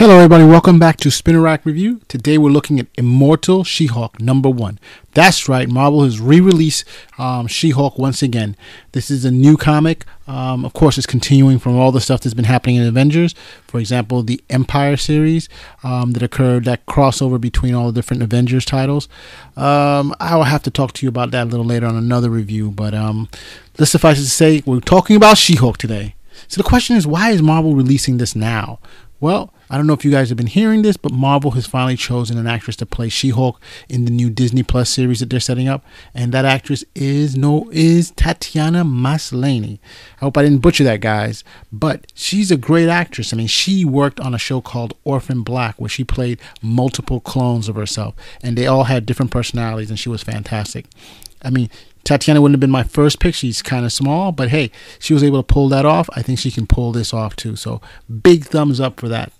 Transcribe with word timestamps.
Hello, 0.00 0.16
everybody. 0.16 0.44
Welcome 0.44 0.78
back 0.78 0.96
to 1.00 1.10
Spinner 1.10 1.42
Rack 1.42 1.66
Review. 1.66 2.00
Today 2.08 2.38
we're 2.38 2.48
looking 2.48 2.80
at 2.80 2.86
Immortal 2.96 3.64
She 3.64 3.84
Hulk 3.84 4.18
number 4.18 4.48
one. 4.48 4.78
That's 5.12 5.46
right, 5.46 5.68
Marvel 5.68 6.04
has 6.04 6.18
re 6.18 6.40
released 6.40 6.86
um, 7.18 7.46
She 7.48 7.68
Hulk 7.68 7.98
once 7.98 8.22
again. 8.22 8.56
This 8.92 9.10
is 9.10 9.26
a 9.26 9.30
new 9.30 9.58
comic. 9.58 10.06
Um, 10.26 10.64
of 10.64 10.72
course, 10.72 10.96
it's 10.96 11.06
continuing 11.06 11.58
from 11.58 11.76
all 11.76 11.92
the 11.92 12.00
stuff 12.00 12.22
that's 12.22 12.32
been 12.32 12.46
happening 12.46 12.76
in 12.76 12.84
Avengers. 12.84 13.34
For 13.66 13.78
example, 13.78 14.22
the 14.22 14.42
Empire 14.48 14.96
series 14.96 15.50
um, 15.82 16.12
that 16.12 16.22
occurred, 16.22 16.64
that 16.64 16.86
crossover 16.86 17.38
between 17.38 17.74
all 17.74 17.88
the 17.88 17.92
different 17.92 18.22
Avengers 18.22 18.64
titles. 18.64 19.06
Um, 19.54 20.14
I 20.18 20.34
will 20.34 20.44
have 20.44 20.62
to 20.62 20.70
talk 20.70 20.94
to 20.94 21.04
you 21.04 21.10
about 21.10 21.30
that 21.32 21.48
a 21.48 21.50
little 21.50 21.66
later 21.66 21.84
on 21.84 21.96
another 21.96 22.30
review, 22.30 22.70
but 22.70 22.94
um, 22.94 23.28
let's 23.78 23.92
suffice 23.92 24.18
it 24.18 24.22
to 24.22 24.30
say, 24.30 24.62
we're 24.64 24.80
talking 24.80 25.14
about 25.16 25.36
She 25.36 25.56
Hulk 25.56 25.76
today. 25.76 26.14
So 26.48 26.56
the 26.56 26.66
question 26.66 26.96
is, 26.96 27.06
why 27.06 27.32
is 27.32 27.42
Marvel 27.42 27.74
releasing 27.74 28.16
this 28.16 28.34
now? 28.34 28.78
Well, 29.20 29.52
I 29.70 29.76
don't 29.76 29.86
know 29.86 29.92
if 29.92 30.04
you 30.04 30.10
guys 30.10 30.28
have 30.30 30.36
been 30.36 30.48
hearing 30.48 30.82
this, 30.82 30.96
but 30.96 31.12
Marvel 31.12 31.52
has 31.52 31.66
finally 31.66 31.96
chosen 31.96 32.36
an 32.36 32.48
actress 32.48 32.74
to 32.76 32.86
play 32.86 33.08
She-Hulk 33.08 33.60
in 33.88 34.04
the 34.04 34.10
new 34.10 34.28
Disney 34.28 34.64
Plus 34.64 34.90
series 34.90 35.20
that 35.20 35.30
they're 35.30 35.38
setting 35.38 35.68
up, 35.68 35.84
and 36.12 36.32
that 36.32 36.44
actress 36.44 36.84
is 36.96 37.36
no 37.36 37.68
is 37.70 38.10
Tatiana 38.10 38.84
Maslany. 38.84 39.78
I 40.16 40.24
hope 40.24 40.36
I 40.36 40.42
didn't 40.42 40.58
butcher 40.58 40.82
that, 40.84 41.00
guys, 41.00 41.44
but 41.72 42.10
she's 42.14 42.50
a 42.50 42.56
great 42.56 42.88
actress. 42.88 43.32
I 43.32 43.36
mean, 43.36 43.46
she 43.46 43.84
worked 43.84 44.18
on 44.18 44.34
a 44.34 44.38
show 44.38 44.60
called 44.60 44.94
Orphan 45.04 45.42
Black 45.42 45.80
where 45.80 45.88
she 45.88 46.02
played 46.02 46.40
multiple 46.60 47.20
clones 47.20 47.68
of 47.68 47.76
herself, 47.76 48.16
and 48.42 48.58
they 48.58 48.66
all 48.66 48.84
had 48.84 49.06
different 49.06 49.30
personalities, 49.30 49.88
and 49.88 50.00
she 50.00 50.08
was 50.08 50.22
fantastic. 50.22 50.86
I 51.42 51.50
mean, 51.50 51.70
Tatiana 52.04 52.40
wouldn't 52.40 52.54
have 52.54 52.60
been 52.60 52.70
my 52.70 52.82
first 52.82 53.20
pick. 53.20 53.34
She's 53.34 53.62
kind 53.62 53.84
of 53.84 53.92
small, 53.92 54.32
but 54.32 54.48
hey, 54.48 54.70
she 54.98 55.14
was 55.14 55.22
able 55.22 55.42
to 55.42 55.46
pull 55.46 55.68
that 55.68 55.84
off. 55.84 56.08
I 56.14 56.22
think 56.22 56.38
she 56.38 56.50
can 56.50 56.66
pull 56.66 56.92
this 56.92 57.14
off 57.14 57.36
too. 57.36 57.56
So 57.56 57.80
big 58.22 58.44
thumbs 58.44 58.80
up 58.80 58.98
for 58.98 59.08
that. 59.08 59.32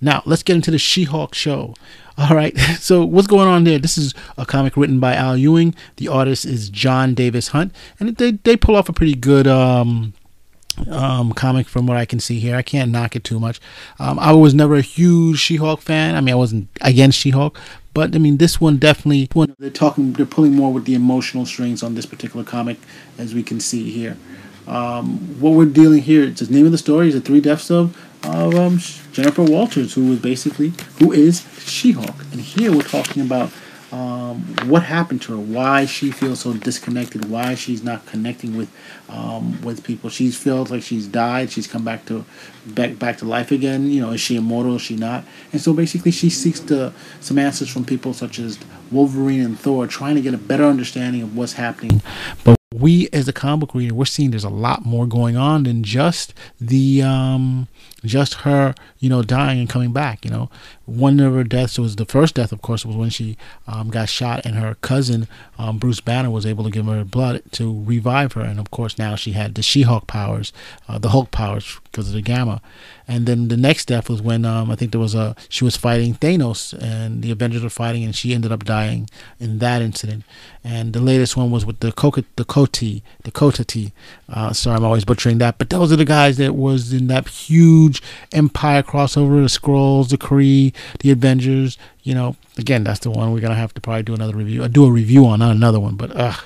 Now 0.00 0.22
let's 0.26 0.42
get 0.42 0.56
into 0.56 0.70
the 0.70 0.78
She-Hulk 0.78 1.34
show. 1.34 1.74
All 2.16 2.36
right, 2.36 2.56
so 2.78 3.04
what's 3.04 3.26
going 3.26 3.48
on 3.48 3.64
there? 3.64 3.78
This 3.78 3.98
is 3.98 4.14
a 4.36 4.46
comic 4.46 4.76
written 4.76 5.00
by 5.00 5.14
Al 5.14 5.36
Ewing. 5.36 5.74
The 5.96 6.08
artist 6.08 6.44
is 6.44 6.68
Jon 6.70 7.14
Davis-Hunt, 7.14 7.74
and 7.98 8.16
they 8.16 8.32
they 8.32 8.56
pull 8.56 8.76
off 8.76 8.88
a 8.88 8.92
pretty 8.92 9.14
good 9.14 9.46
um, 9.46 10.14
um, 10.88 11.32
comic 11.32 11.66
from 11.66 11.86
what 11.86 11.96
I 11.96 12.04
can 12.04 12.20
see 12.20 12.38
here. 12.38 12.56
I 12.56 12.62
can't 12.62 12.90
knock 12.90 13.16
it 13.16 13.24
too 13.24 13.40
much. 13.40 13.60
Um, 13.98 14.18
I 14.18 14.32
was 14.32 14.54
never 14.54 14.76
a 14.76 14.80
huge 14.80 15.38
She-Hulk 15.38 15.80
fan. 15.80 16.14
I 16.14 16.20
mean, 16.20 16.32
I 16.32 16.36
wasn't 16.36 16.68
against 16.80 17.18
She-Hulk, 17.18 17.58
but 17.92 18.14
I 18.14 18.18
mean, 18.18 18.38
this 18.38 18.60
one 18.60 18.76
definitely. 18.76 19.28
They're 19.58 19.70
talking. 19.70 20.12
They're 20.12 20.26
pulling 20.26 20.54
more 20.54 20.72
with 20.72 20.84
the 20.84 20.94
emotional 20.94 21.46
strings 21.46 21.82
on 21.82 21.94
this 21.94 22.06
particular 22.06 22.44
comic, 22.44 22.78
as 23.18 23.34
we 23.34 23.42
can 23.42 23.60
see 23.60 23.90
here. 23.90 24.16
Um, 24.66 25.40
what 25.40 25.50
we're 25.50 25.66
dealing 25.66 26.02
here. 26.02 26.26
The 26.26 26.52
name 26.52 26.66
of 26.66 26.72
the 26.72 26.78
story 26.78 27.08
is 27.08 27.14
the 27.14 27.20
three 27.20 27.40
deaths 27.40 27.70
of 27.70 27.96
of 28.24 28.54
um, 28.54 28.78
Jennifer 29.12 29.42
Walters, 29.42 29.94
who 29.94 30.08
was 30.08 30.18
basically 30.18 30.72
who 30.98 31.12
is 31.12 31.46
She-Hulk, 31.60 32.24
and 32.32 32.40
here 32.40 32.72
we're 32.72 32.82
talking 32.82 33.22
about 33.22 33.50
um, 33.92 34.40
what 34.66 34.82
happened 34.82 35.22
to 35.22 35.32
her, 35.32 35.38
why 35.38 35.84
she 35.84 36.10
feels 36.10 36.40
so 36.40 36.52
disconnected, 36.54 37.30
why 37.30 37.54
she's 37.54 37.84
not 37.84 38.06
connecting 38.06 38.56
with 38.56 38.68
um, 39.08 39.60
with 39.62 39.84
people. 39.84 40.10
She 40.10 40.30
feels 40.32 40.70
like 40.70 40.82
she's 40.82 41.06
died. 41.06 41.52
She's 41.52 41.68
come 41.68 41.84
back 41.84 42.04
to 42.06 42.24
back 42.66 42.98
back 42.98 43.18
to 43.18 43.24
life 43.24 43.52
again. 43.52 43.90
You 43.90 44.00
know, 44.00 44.10
is 44.10 44.20
she 44.20 44.36
immortal? 44.36 44.76
Is 44.76 44.82
she 44.82 44.96
not? 44.96 45.24
And 45.52 45.60
so 45.60 45.72
basically, 45.72 46.10
she 46.10 46.28
seeks 46.28 46.58
to, 46.60 46.92
some 47.20 47.38
answers 47.38 47.70
from 47.70 47.84
people 47.84 48.14
such 48.14 48.40
as 48.40 48.58
Wolverine 48.90 49.42
and 49.42 49.60
Thor, 49.60 49.86
trying 49.86 50.16
to 50.16 50.22
get 50.22 50.34
a 50.34 50.38
better 50.38 50.64
understanding 50.64 51.22
of 51.22 51.36
what's 51.36 51.52
happening. 51.52 52.02
But 52.42 52.58
we 52.74 53.08
as 53.12 53.28
a 53.28 53.32
comic 53.32 53.72
reader 53.72 53.94
we're 53.94 54.04
seeing 54.04 54.30
there's 54.30 54.42
a 54.42 54.48
lot 54.48 54.84
more 54.84 55.06
going 55.06 55.36
on 55.36 55.62
than 55.62 55.84
just 55.84 56.34
the 56.60 57.00
um 57.00 57.68
just 58.04 58.34
her 58.34 58.74
you 58.98 59.08
know 59.08 59.22
dying 59.22 59.60
and 59.60 59.68
coming 59.68 59.92
back 59.92 60.24
you 60.24 60.30
know. 60.30 60.50
One 60.86 61.18
of 61.20 61.32
her 61.32 61.44
deaths 61.44 61.78
was 61.78 61.96
the 61.96 62.04
first 62.04 62.34
death 62.34 62.52
of 62.52 62.60
course 62.60 62.84
was 62.84 62.96
when 62.96 63.10
she 63.10 63.38
um, 63.66 63.88
got 63.90 64.08
shot 64.08 64.44
and 64.44 64.56
her 64.56 64.74
cousin 64.82 65.28
um, 65.56 65.78
bruce 65.78 66.00
banner 66.00 66.30
was 66.30 66.44
able 66.44 66.64
to 66.64 66.70
give 66.70 66.86
her 66.86 67.04
blood 67.04 67.42
to 67.52 67.82
revive 67.84 68.32
her. 68.34 68.42
And 68.42 68.60
of 68.60 68.70
course 68.70 68.98
now 68.98 69.14
she 69.14 69.32
had 69.32 69.54
the 69.54 69.62
she-hulk 69.62 70.06
powers 70.06 70.52
uh, 70.88 70.98
the 70.98 71.10
hulk 71.10 71.30
powers 71.30 71.80
because 71.84 72.08
of 72.08 72.14
the 72.14 72.22
gamma. 72.22 72.60
And 73.06 73.26
then 73.26 73.48
the 73.48 73.56
next 73.56 73.86
death 73.86 74.10
was 74.10 74.20
when 74.20 74.44
um, 74.44 74.70
I 74.70 74.76
think 74.76 74.92
there 74.92 75.00
was 75.00 75.14
a 75.14 75.36
she 75.48 75.64
was 75.64 75.76
fighting 75.76 76.14
Thanos 76.14 76.74
and 76.78 77.22
the 77.22 77.30
Avengers 77.30 77.62
were 77.62 77.70
fighting 77.70 78.04
and 78.04 78.14
she 78.14 78.34
ended 78.34 78.52
up 78.52 78.64
dying 78.64 79.08
in 79.40 79.58
that 79.60 79.80
incident. 79.80 80.24
And 80.62 80.92
the 80.92 81.00
latest 81.00 81.36
one 81.36 81.50
was 81.50 81.64
with 81.64 81.80
the 81.80 81.92
Coca 81.92 82.24
the 82.36 82.44
Koti 82.64 83.02
the 83.22 83.30
Kotati. 83.30 83.92
Uh, 84.28 84.52
sorry, 84.52 84.76
I'm 84.76 84.84
always 84.84 85.04
butchering 85.04 85.38
that, 85.38 85.58
but 85.58 85.70
those 85.70 85.92
are 85.92 85.96
the 85.96 86.04
guys 86.04 86.36
that 86.38 86.54
was 86.54 86.92
in 86.92 87.08
that 87.08 87.28
huge 87.28 88.02
Empire 88.32 88.82
crossover: 88.82 89.42
the 89.42 89.48
Skrulls, 89.48 90.08
the 90.08 90.18
Kree, 90.18 90.74
the 91.00 91.10
Avengers. 91.10 91.76
You 92.02 92.14
know, 92.14 92.36
again, 92.56 92.84
that's 92.84 93.00
the 93.00 93.10
one 93.10 93.32
we're 93.32 93.40
gonna 93.40 93.54
have 93.54 93.74
to 93.74 93.80
probably 93.80 94.02
do 94.02 94.14
another 94.14 94.34
review. 94.34 94.62
I 94.62 94.66
uh, 94.66 94.68
do 94.68 94.86
a 94.86 94.90
review 94.90 95.26
on, 95.26 95.40
not 95.40 95.54
another 95.54 95.80
one, 95.80 95.96
but 95.96 96.14
ugh. 96.14 96.40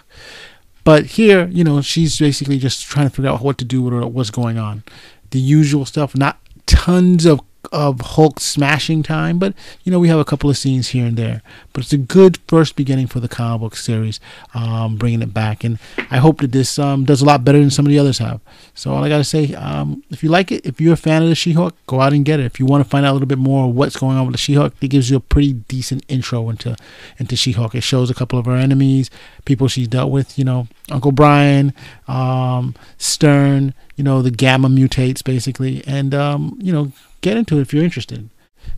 But 0.85 1.05
here, 1.07 1.47
you 1.49 1.65
know, 1.65 1.83
she's 1.83 2.19
basically 2.19 2.59
just 2.59 2.87
trying 2.87 3.09
to 3.09 3.15
figure 3.15 3.31
out 3.31 3.43
what 3.43 3.59
to 3.59 3.65
do 3.65 3.83
with 3.83 4.05
what's 4.05 4.31
going 4.31 4.59
on 4.59 4.83
the 5.31 5.39
usual 5.39 5.85
stuff, 5.85 6.17
not 6.17 6.39
tons 6.67 7.27
of 7.27 7.41
of 7.73 8.01
Hulk 8.01 8.41
smashing 8.41 9.03
time, 9.03 9.39
but 9.39 9.55
you 9.85 9.93
know 9.93 9.99
we 9.99 10.09
have 10.09 10.19
a 10.19 10.25
couple 10.25 10.49
of 10.49 10.57
scenes 10.57 10.89
here 10.89 11.07
and 11.07 11.17
there. 11.17 11.43
But 11.73 11.85
it's 11.85 11.93
a 11.93 11.99
good 11.99 12.39
first 12.49 12.77
beginning 12.77 13.09
for 13.09 13.21
the 13.21 13.29
comic 13.29 13.61
book 13.61 13.77
series, 13.77 14.21
um, 14.55 14.97
bringing 14.97 15.23
it 15.23 15.35
back, 15.35 15.65
and 15.65 15.79
I 16.11 16.19
hope 16.19 16.41
that 16.41 16.53
this 16.53 16.79
um, 16.79 17.05
does 17.05 17.21
a 17.21 17.25
lot 17.25 17.45
better 17.45 17.59
than 17.59 17.71
some 17.71 17.87
of 17.87 17.91
the 17.91 17.99
others 17.99 18.19
have. 18.19 18.41
So 18.75 18.93
all 18.93 19.05
I 19.05 19.09
gotta 19.09 19.25
say, 19.25 19.55
um, 19.55 20.03
if 20.11 20.23
you 20.23 20.29
like 20.29 20.53
it, 20.53 20.65
if 20.65 20.81
you're 20.81 20.95
a 20.95 20.97
fan 20.97 21.23
of 21.23 21.29
the 21.29 21.35
She-Hulk, 21.35 21.75
go 21.87 22.01
out 22.01 22.13
and 22.13 22.25
get 22.25 22.41
it. 22.41 22.47
If 22.47 22.59
you 22.59 22.67
want 22.67 22.85
to 22.85 22.89
find 22.89 23.05
out 23.05 23.13
a 23.13 23.15
little 23.15 23.29
bit 23.29 23.39
more 23.39 23.73
what's 23.73 23.97
going 23.97 24.17
on 24.17 24.27
with 24.27 24.35
the 24.35 24.39
She-Hulk, 24.39 24.75
it 24.81 24.89
gives 24.89 25.11
you 25.11 25.17
a 25.17 25.21
pretty 25.21 25.53
decent 25.53 26.05
intro 26.09 26.49
into 26.49 26.77
into 27.19 27.37
She-Hulk. 27.37 27.75
It 27.75 27.83
shows 27.83 28.11
a 28.11 28.15
couple 28.15 28.39
of 28.39 28.47
her 28.47 28.57
enemies, 28.57 29.11
people 29.45 29.69
she's 29.69 29.89
dealt 29.89 30.11
with. 30.11 30.39
You 30.39 30.45
know, 30.45 30.69
Uncle 30.91 31.13
Brian, 31.13 31.75
um, 32.07 32.75
Stern. 32.97 33.75
You 33.97 34.05
know, 34.05 34.23
the 34.23 34.31
Gamma 34.31 34.69
mutates 34.69 35.25
basically, 35.25 35.83
and 35.85 36.15
um, 36.15 36.57
you 36.63 36.73
know 36.73 36.93
get 37.21 37.37
into 37.37 37.59
it 37.59 37.63
if 37.63 37.73
you're 37.73 37.85
interested. 37.85 38.29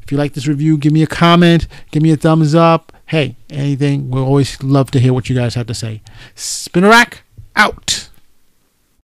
If 0.03 0.13
you 0.13 0.19
like 0.19 0.35
this 0.35 0.47
review, 0.47 0.77
give 0.77 0.93
me 0.93 1.03
a 1.03 1.07
comment, 1.07 1.67
give 1.91 2.03
me 2.03 2.13
a 2.13 2.17
thumbs 2.17 2.55
up. 2.55 2.93
Hey, 3.07 3.37
anything. 3.49 4.11
We'll 4.11 4.25
always 4.25 4.63
love 4.63 4.91
to 4.93 5.01
hear 5.01 5.13
what 5.13 5.29
you 5.29 5.35
guys 5.35 5.55
have 5.55 5.67
to 5.67 5.75
say. 5.75 6.03
Spinner 6.35 6.91
Rack 6.91 7.23
out. 7.57 8.10